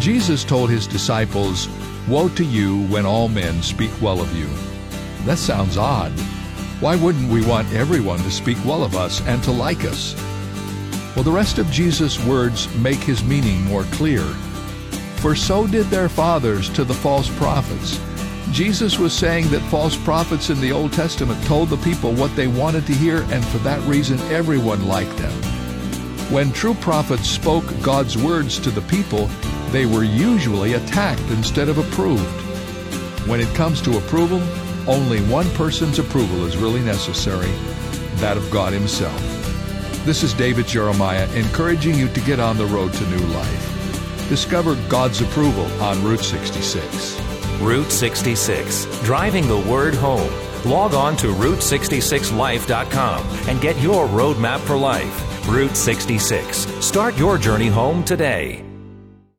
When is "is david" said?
40.22-40.66